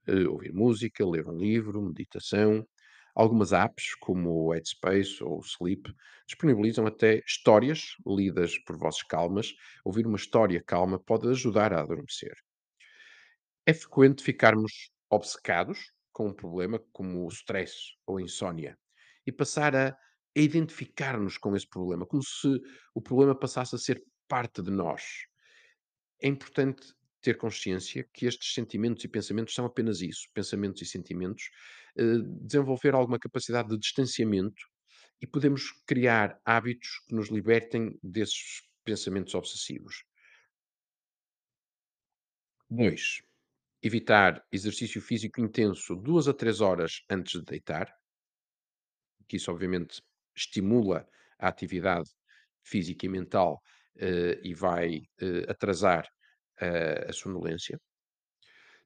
[0.07, 2.67] eh, ouvir música, ler um livro, meditação.
[3.15, 5.93] Algumas apps, como o Headspace ou o Sleep,
[6.27, 9.53] disponibilizam até histórias lidas por vozes calmas.
[9.85, 12.35] Ouvir uma história calma pode ajudar a adormecer.
[13.67, 18.75] É frequente ficarmos obcecados com um problema como o stress ou a insónia
[19.27, 19.95] e passar a,
[20.37, 22.61] a identificar-nos com esse problema, como se
[22.93, 25.25] o problema passasse a ser parte de nós.
[26.21, 31.49] É importante ter consciência que estes sentimentos e pensamentos são apenas isso, pensamentos e sentimentos,
[31.97, 34.61] eh, desenvolver alguma capacidade de distanciamento
[35.19, 40.03] e podemos criar hábitos que nos libertem desses pensamentos obsessivos.
[42.69, 43.23] 2.
[43.81, 47.91] Evitar exercício físico intenso 2 a 3 horas antes de deitar,
[49.27, 50.01] que isso obviamente
[50.37, 51.07] estimula
[51.39, 52.09] a atividade
[52.63, 53.61] física e mental,
[53.97, 56.05] eh, e vai, eh, atrasar,
[57.09, 57.79] a sonolência.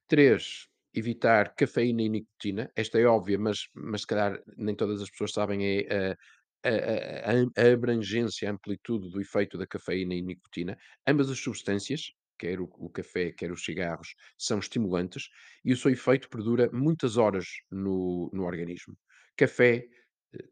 [0.08, 2.70] 3, evitar cafeína e nicotina.
[2.76, 6.16] Esta é óbvia, mas mas se calhar nem todas as pessoas sabem é a
[6.64, 10.76] a a abrangência, a amplitude do efeito da cafeína e nicotina.
[11.06, 15.28] Ambas as substâncias, quer o o café, quer os cigarros, são estimulantes
[15.64, 18.96] e o seu efeito perdura muitas horas no no organismo.
[19.36, 19.86] Café,
[20.34, 20.44] eh,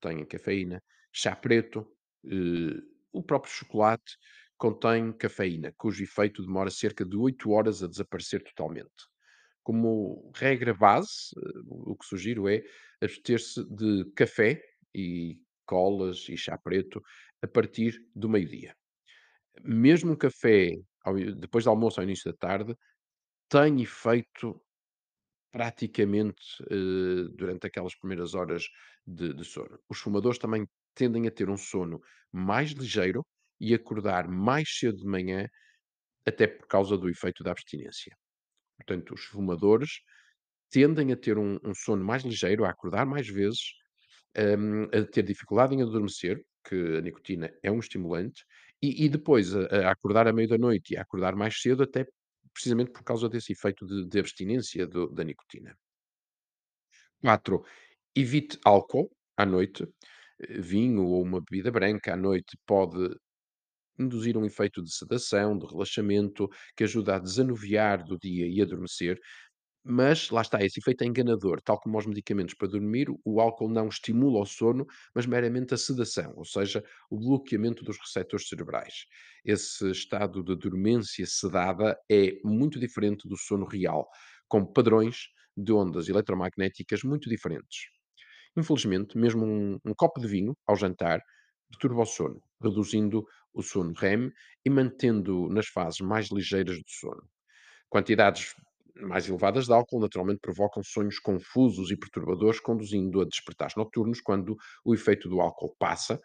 [0.00, 0.82] colas, têm cafeína,
[1.12, 1.86] chá preto,
[2.24, 2.80] eh,
[3.12, 4.16] o próprio chocolate
[4.56, 8.90] contém cafeína, cujo efeito demora cerca de 8 horas a desaparecer totalmente.
[9.62, 12.62] Como regra base, eh, o que sugiro é
[13.00, 14.62] abster-se de café
[14.94, 17.00] e colas e chá preto
[17.42, 18.74] a partir do meio-dia.
[19.62, 20.72] Mesmo café
[21.38, 22.76] depois do almoço ao início da tarde
[23.48, 24.62] tem efeito
[25.50, 28.64] praticamente, eh, durante aquelas primeiras horas
[29.06, 29.78] de de sono.
[29.88, 32.00] Os fumadores também tendem a ter um sono
[32.32, 33.24] mais ligeiro
[33.60, 35.46] e acordar mais cedo de manhã,
[36.26, 38.16] até por causa do efeito da abstinência.
[38.78, 40.00] Portanto, os fumadores
[40.70, 43.60] tendem a ter um um sono mais ligeiro, a acordar mais vezes,
[44.58, 48.44] hum, a ter dificuldade em adormecer, que a nicotina é um estimulante,
[48.82, 51.82] e e depois a a acordar à meio da noite e a acordar mais cedo,
[51.84, 52.06] até
[52.52, 55.76] precisamente por causa desse efeito de de abstinência do da nicotina.
[57.22, 57.62] 4,
[58.14, 59.86] evite álcool à noite,
[60.40, 63.14] eh, vinho ou uma bebida branca à noite pode
[63.98, 69.20] induzir um efeito de sedação, de relaxamento, que ajuda a desanuviar do dia e adormecer,
[69.84, 73.68] mas lá está, esse efeito é enganador, tal como aos medicamentos para dormir, o álcool
[73.68, 79.06] não estimula o sono, mas meramente a sedação, ou seja, o bloqueamento dos receptores cerebrais.
[79.44, 84.08] Esse estado de dormência sedada é muito diferente do sono real,
[84.48, 87.88] com padrões de ondas eletromagnéticas muito diferentes.
[88.56, 91.20] Infelizmente, mesmo um, um copo de vinho ao jantar
[91.70, 94.30] perturba o sono, reduzindo o sono REM
[94.64, 97.22] e mantendo nas fases mais ligeiras do sono.
[97.88, 98.54] Quantidades
[99.02, 104.56] mais elevadas de álcool naturalmente provocam sonhos confusos e perturbadores, conduzindo a despertares noturnos quando
[104.84, 106.20] o efeito do álcool passa,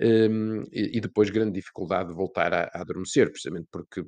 [0.00, 4.04] hum, e, depois grande dificuldade de voltar a, a adormecer, precisamente porque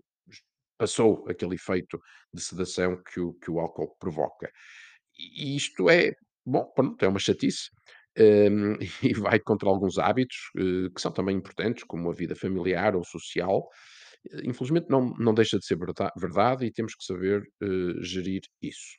[0.78, 1.98] passou aquele efeito
[2.32, 4.50] de sedação que o, que o álcool provoca.
[5.18, 6.12] E isto é,
[6.46, 7.70] bom, pronto, é uma chatice,
[8.18, 12.94] hum, e vai contra alguns hábitos, eh, que são também importantes, como a vida familiar
[12.96, 13.68] ou social.
[14.44, 18.98] Infelizmente não não deixa de ser verda verdade e temos que saber, eh, gerir isso.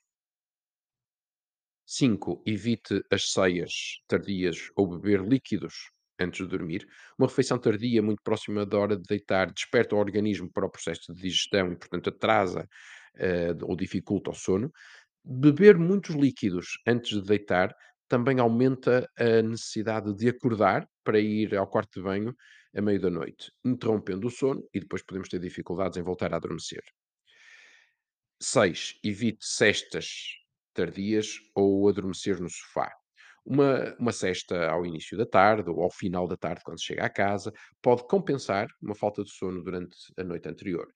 [1.85, 2.41] 5.
[2.45, 3.71] Evite as ceias
[4.07, 5.73] tardias ou beber líquidos
[6.19, 6.85] antes de dormir.
[7.17, 11.13] Uma refeição tardia, muito próxima da hora de deitar, desperta o organismo para o processo
[11.13, 12.67] de digestão e, portanto, atrasa,
[13.15, 14.71] eh, ou dificulta o sono.
[15.23, 17.73] Beber muitos líquidos antes de deitar
[18.09, 22.35] também aumenta a necessidade de acordar para ir ao quarto de banho
[22.75, 26.37] a meio da noite, interrompendo o sono e depois podemos ter dificuldades em voltar a
[26.37, 26.83] adormecer.
[28.41, 28.99] 6.
[29.03, 30.07] Evite cestas
[30.73, 32.91] tardias ou adormecer no sofá.
[33.45, 37.09] Uma, uma cesta ao início da tarde ou ao final da tarde, quando chega à
[37.09, 40.87] casa, pode compensar uma falta de sono durante a noite anterior.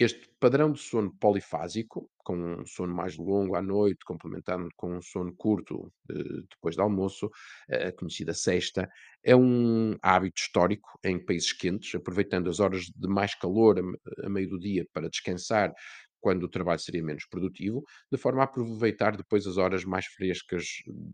[0.00, 5.02] Este padrão de sono polifásico, com um sono mais longo à noite, complementado com um
[5.02, 6.14] sono curto, eh,
[6.48, 7.28] depois do almoço,
[7.68, 8.88] a conhecida sesta,
[9.24, 13.80] é um hábito histórico em países quentes, aproveitando as horas de mais calor
[14.24, 15.72] a meio do dia para descansar,
[16.20, 17.82] quando o trabalho seria menos produtivo,
[18.12, 21.12] de forma a aproveitar depois as horas mais frescas, hum,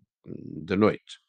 [0.64, 1.20] da noite.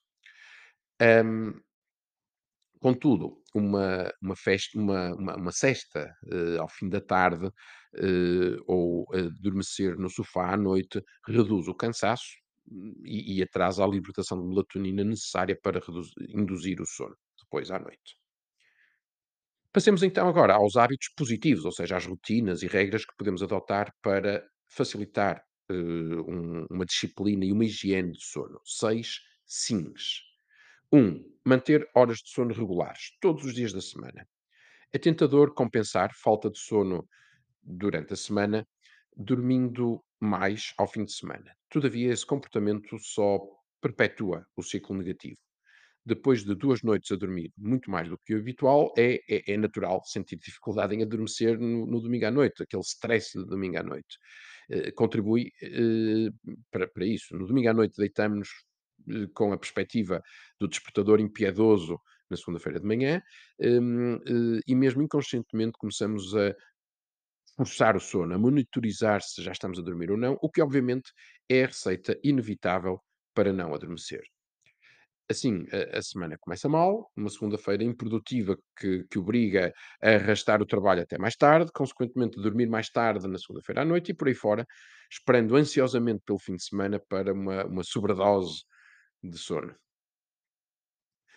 [2.85, 3.25] Contudo,
[3.61, 3.87] uma
[4.21, 7.47] uma festa uma uma uma sesta, eh, ao fim da tarde,
[7.95, 12.29] eh, ou adormecer no sofá à noite, reduz o cansaço,
[12.71, 17.71] hum, e e atrasa a libertação de melatonina necessária para reduzi induzir o sono, depois
[17.71, 18.11] à noite.
[19.73, 23.93] Passemos então agora aos hábitos positivos, ou seja, às rotinas e regras que podemos adotar
[24.01, 28.59] para facilitar, eh, um uma disciplina e uma higiene de sono.
[28.63, 30.21] 6 sims.
[30.91, 31.34] 1.
[31.47, 34.27] Manter horas de sono regulares, todos os dias da semana.
[34.93, 37.07] É tentador compensar falta de sono
[37.63, 38.67] durante a semana,
[39.15, 41.55] dormindo mais ao fim de semana.
[41.69, 43.39] Todavia, esse comportamento só
[43.81, 45.37] perpetua o ciclo negativo.
[46.05, 49.57] Depois de 2 noites a dormir muito mais do que o habitual, é é é
[49.57, 53.83] natural sentir dificuldade em adormecer no no domingo à noite, aquele stress de domingo à
[53.83, 54.17] noite.
[54.69, 56.29] Eh, contribui, eh,
[56.71, 57.35] para para isso.
[57.37, 58.49] No domingo à noite deitamos-nos,
[59.33, 60.21] com a perspectiva
[60.59, 63.21] do despertador impiedoso na segunda-feira de manhã,
[63.59, 66.55] hum, eh, e mesmo inconscientemente começamos a
[67.57, 71.11] forçar o sono, a monitorizar se já estamos a dormir ou não, o que obviamente
[71.49, 73.01] é a receita inevitável
[73.33, 74.23] para não adormecer.
[75.27, 80.65] Assim, a a semana começa mal, uma segunda-feira improdutiva que que obriga a arrastar o
[80.67, 84.35] trabalho até mais tarde, consequentemente dormir mais tarde na segunda-feira à noite e por aí
[84.35, 84.65] fora,
[85.11, 88.63] esperando ansiosamente pelo fim de semana para uma uma sobredose
[89.29, 89.75] de sono.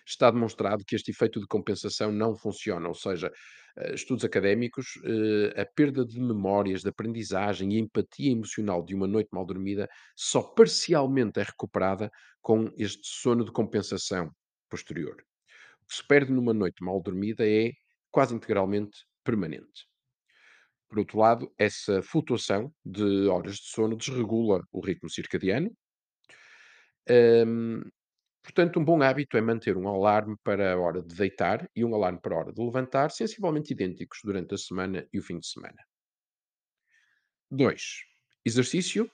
[0.06, 3.30] Está demonstrado que este efeito de compensação não funciona, ou seja,
[3.76, 9.06] eh, estudos académicos, eh, a perda de memórias, de aprendizagem e empatia emocional de uma
[9.06, 14.30] noite mal dormida só parcialmente é recuperada com este sono de compensação
[14.70, 15.16] posterior.
[15.82, 17.72] O que se perde numa noite mal dormida é
[18.10, 19.86] quase integralmente permanente.
[20.88, 25.70] Por outro lado, essa flutuação de horas de sono desregula o ritmo circadiano,
[28.42, 31.94] Portanto, um bom hábito é manter um alarme para a hora de deitar e um
[31.94, 35.46] alarme para a hora de levantar, sensivelmente idênticos durante a semana e o fim de
[35.46, 35.76] semana.
[37.50, 38.04] 2.
[38.44, 39.10] Exercício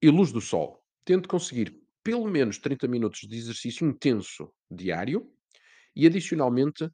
[0.00, 0.80] e luz do sol.
[1.04, 5.30] Tente conseguir pelo menos 30 minutos de exercício intenso diário
[5.94, 6.88] e, adicionalmente,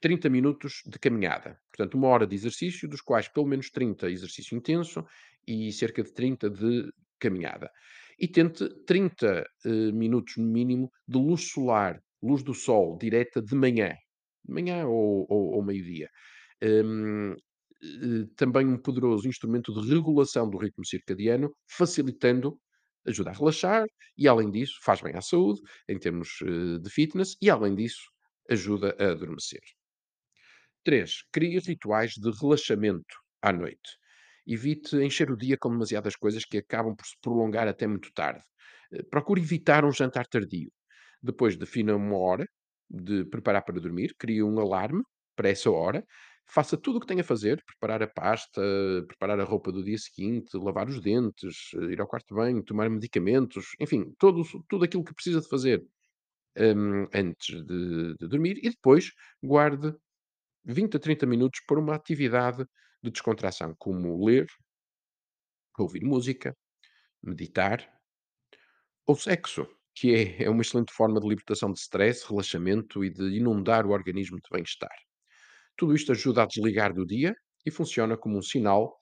[0.00, 1.60] 30 minutos de caminhada.
[1.70, 5.04] Portanto, uma hora de exercício, dos quais pelo menos 30 exercício intenso
[5.46, 7.70] e cerca de 30 de caminhada.
[8.18, 13.54] E tente 30 eh, minutos no mínimo de luz solar, luz do sol, direta de
[13.54, 13.90] manhã.
[14.44, 16.08] De manhã ou, ou, ou meio-dia.
[16.62, 17.34] Hum,
[17.82, 22.58] eh, também um poderoso instrumento de regulação do ritmo circadiano, facilitando,
[23.06, 27.36] ajuda a relaxar e, além disso, faz bem à saúde, em termos eh, de fitness,
[27.40, 28.02] e, além disso,
[28.50, 29.60] ajuda a adormecer.
[30.84, 31.22] 3.
[31.32, 33.90] Crie rituais de relaxamento à noite.
[34.48, 38.42] Evite encher o dia com demasiadas coisas que acabam por se prolongar até muito tarde.
[38.92, 40.70] Eh, Procure evitar um jantar tardio.
[41.22, 42.46] Depois defina uma hora
[42.90, 45.02] de preparar para dormir, crie um alarme
[45.36, 46.04] para essa hora,
[46.46, 48.60] faça tudo o que tem a fazer, preparar a pasta,
[49.06, 52.62] preparar a roupa do dia seguinte, lavar os dentes, eh, ir ao quarto de banho,
[52.64, 55.84] tomar medicamentos, enfim, todo, tudo aquilo que precisa de fazer
[56.58, 59.94] hum, antes de, de dormir e depois guarde
[60.64, 62.66] 20 a 30 minutos para uma atividade
[63.02, 64.46] de descontração, como ler,
[65.78, 66.56] ouvir música,
[67.22, 67.88] meditar
[69.06, 73.36] ou sexo, que é, é uma excelente forma de libertação de stress, relaxamento e de
[73.36, 74.96] inundar o organismo de bem-estar.
[75.76, 77.34] Tudo isto ajuda a desligar do dia
[77.64, 78.98] e funciona como um sinal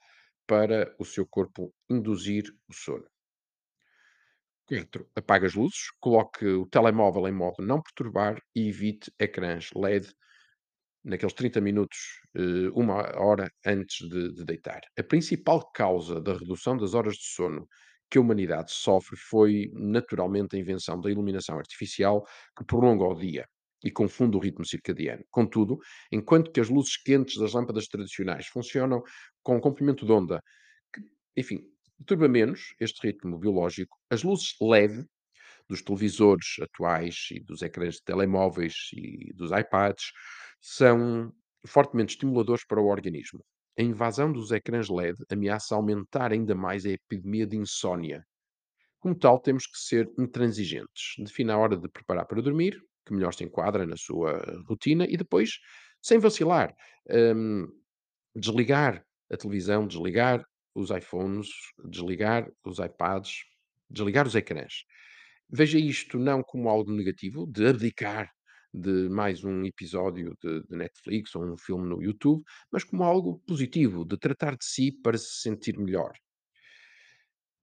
[0.47, 3.07] para o seu corpo induzir o sono.
[4.67, 5.09] 4.
[5.15, 10.13] Apague as luzes, coloque o telemóvel em modo não perturbar e evite ecrãs LED
[11.05, 14.81] naqueles 30 minutos, eh, 1 hora antes de de deitar.
[14.99, 17.67] A principal causa da redução das horas de sono
[18.11, 22.25] que a humanidade sofre foi, naturalmente, a invenção da iluminação artificial,
[22.57, 23.47] que prolonga o dia
[23.85, 25.25] e confunde o ritmo circadiano.
[25.31, 25.79] Contudo,
[26.13, 29.03] enquanto que as luzes quentes das lâmpadas tradicionais funcionam
[29.43, 30.41] com um comprimento de onda
[30.95, 31.03] que,
[31.41, 31.61] enfim,
[31.99, 35.05] perturba menos este ritmo biológico, as luzes LED
[35.69, 40.13] dos televisores atuais e dos ecrãs de telemóveis e dos iPads
[40.61, 41.33] são
[41.67, 43.45] fortemente estimuladores para o organismo.
[43.79, 48.25] A invasão dos ecrãs LED ameaça aumentar ainda mais a epidemia de insónia.
[49.01, 51.15] Como tal, temos que ser intransigentes.
[51.19, 55.17] Defina a hora de preparar para dormir, que melhor se enquadra na sua rotina, e
[55.17, 55.59] depois,
[56.03, 56.75] sem vacilar,
[57.11, 57.67] hum,
[58.35, 60.45] desligar a televisão, desligar
[60.75, 61.49] os iPhones,
[61.85, 63.45] desligar os iPads,
[63.91, 64.85] desligar os ecrãs.
[65.49, 68.31] Veja isto não como algo negativo, de abdicar
[68.77, 73.39] de mais um episódio de, de Netflix ou um filme no YouTube, mas como algo
[73.47, 76.13] positivo, de tratar de si para se sentir melhor.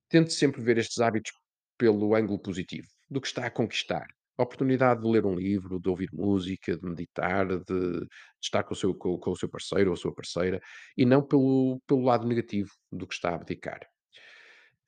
[0.10, 1.32] Tente sempre ver estes hábitos
[1.78, 4.08] pelo ângulo positivo, do que está a conquistar.
[4.36, 8.08] A oportunidade de ler um livro, de ouvir música, de meditar, de, de
[8.42, 10.60] estar com o, seu, com, com o seu parceiro ou a sua parceira,
[10.98, 13.80] e não pelo, pelo lado negativo do que está a abdicar.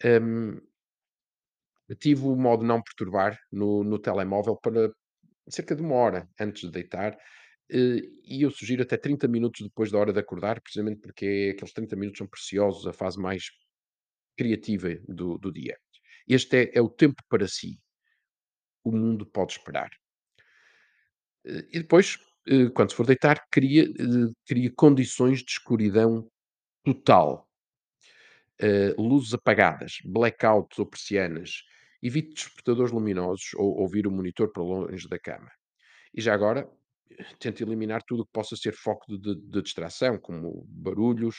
[0.04, 0.60] Hum,
[2.00, 4.92] tive o modo não perturbar no, no telemóvel para
[5.50, 7.18] cerca de uma hora antes de deitar,
[7.72, 11.74] eh, e eu sugiro até 30 minutos depois da hora de acordar, precisamente porque aqueles
[11.74, 13.46] 30 minutos são preciosos, a fase mais
[14.38, 15.78] criativa do, do dia.
[16.28, 17.80] Este é, é o tempo para si.
[18.86, 19.92] O mundo pode esperar.
[21.46, 22.18] Eh, E depois,
[22.48, 23.86] eh, quando se for deitar, cria,
[24.48, 26.28] cria condições de escuridão
[26.86, 27.48] total.
[28.98, 31.64] Luzes apagadas, blackouts ou persianas.
[32.08, 35.52] Evite despertadores luminosos ou ouvir o monitor para longe da cama.
[36.14, 36.62] E já agora,
[37.40, 41.38] tente eliminar tudo o que possa ser foco de, de- de distração, como barulhos,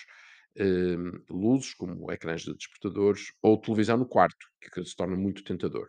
[0.57, 0.97] eh,
[1.31, 5.89] luzes, como ecrãs de despertadores, ou televisão no quarto, que se torna muito tentador.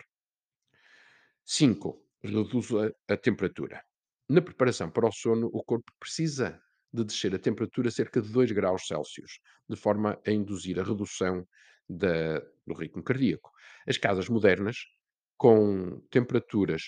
[1.46, 2.04] 5.
[2.24, 3.82] Reduz a, a temperatura.
[4.30, 6.60] Na preparação para o sono, o corpo precisa
[6.92, 11.48] de descer a temperatura cerca de 2 graus Celsius, de forma a induzir a redução
[11.90, 13.52] da- do ritmo cardíaco.
[13.88, 14.78] As casas modernas,
[15.38, 16.84] com temperaturas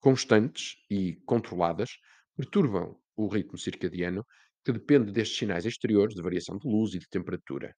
[0.00, 1.90] constantes e controladas,
[2.36, 4.26] perturbam o ritmo circadiano,
[4.64, 7.74] que depende destes sinais exteriores de variação de luz e de temperatura.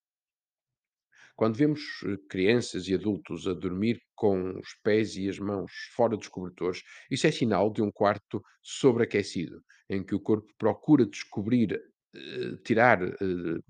[1.36, 6.16] Quando vemos eh, crianças e adultos a dormir com os pés e as mãos fora
[6.16, 11.80] dos cobertores, isso é sinal de um quarto sobreaquecido, em que o corpo procura descobrir,
[12.64, 13.14] tirar, eh,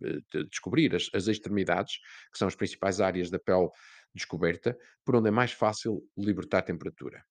[0.05, 1.99] eh, de- descobrir as, as extremidades,
[2.33, 3.69] que são as principais áreas da pele
[4.15, 7.25] descoberta, por onde é mais fácil libertar temperatura.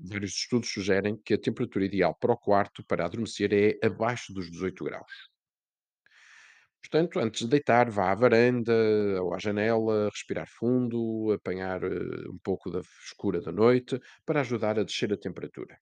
[0.00, 4.50] Vários estudos sugerem que a temperatura ideal para o quarto para adormecer é abaixo dos
[4.50, 5.12] 18 graus.
[6.82, 8.74] Portanto, antes de deitar, vá à varanda
[9.22, 14.78] ou à janela, respirar fundo, apanhar eh, um pouco da frescura da noite, para ajudar
[14.78, 15.78] a descer a temperatura.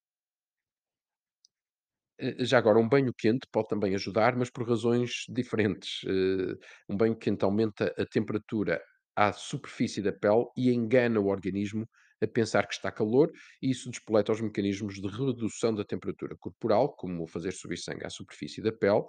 [2.23, 6.01] Eh, já agora, um banho quente pode também ajudar, mas por razões diferentes.
[6.07, 6.55] Eh,
[6.89, 8.81] um banho quente aumenta a temperatura
[9.17, 11.87] à superfície da pele e engana o organismo
[12.23, 16.95] a pensar que está calor, e isso despoleta os mecanismos de redução da temperatura corporal,
[16.95, 19.03] como fazer subir sangue à superfície da pele,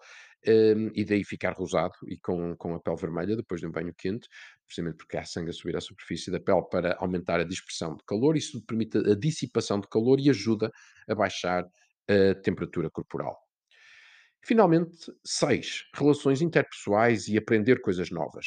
[0.45, 3.93] eh, e daí ficar rosado e com, com a pele vermelha depois de um banho
[3.97, 4.27] quente,
[4.65, 8.03] precisamente porque há sangue a subir à superfície da pele para aumentar a dispersão de
[8.05, 8.35] calor.
[8.35, 10.71] Isso permite a dissipação de calor e ajuda
[11.07, 11.63] a baixar
[12.07, 13.37] a temperatura corporal.
[14.41, 15.85] Finalmente, 6.
[15.95, 18.45] Relações interpessoais e aprender coisas novas.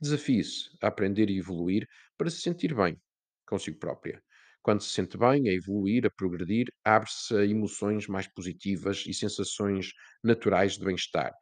[0.00, 1.88] Desafie-se a aprender e evoluir
[2.18, 3.00] para se sentir bem
[3.46, 4.22] consigo própria.
[4.62, 9.92] Quando se sente bem, a evoluir, a progredir, abre-se a emoções mais positivas e sensações
[10.22, 11.32] naturais de bem-estar.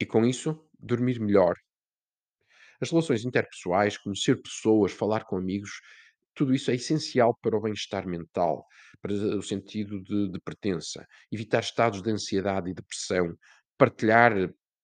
[0.00, 1.56] E com isso, dormir melhor,
[2.80, 5.70] as relações interpessoais, conhecer pessoas, falar com amigos,
[6.34, 8.66] tudo isso é essencial para o bem-estar mental,
[9.00, 13.36] para o sentido de, de pertença, evitar estados de ansiedade e depressão,
[13.76, 14.32] partilhar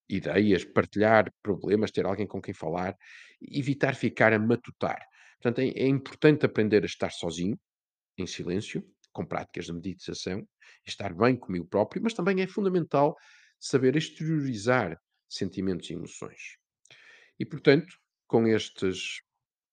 [0.09, 2.97] ideias, partilhar problemas, ter alguém com quem falar,
[3.41, 4.99] evitar ficar a matutar.
[5.41, 7.59] Portanto, é, é importante aprender a estar sozinho,
[8.17, 10.47] em silêncio, com práticas de meditação,
[10.87, 13.17] estar bem comigo próprio, mas também é fundamental
[13.61, 16.57] saber exteriorizar sentimentos e emoções.
[17.39, 17.95] E, portanto,
[18.27, 19.21] com estes